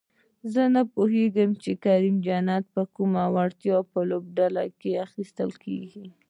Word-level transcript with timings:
زه 0.53 0.61
نپوهېږم 0.75 1.49
چې 1.63 1.71
کریم 1.85 2.15
جنت 2.25 2.63
په 2.75 2.83
کومه 2.95 3.23
وړتیا 3.35 3.77
لوبډله 4.09 4.63
کې 4.79 4.91
اخیستل 5.05 5.51
کیږي؟ 5.63 6.05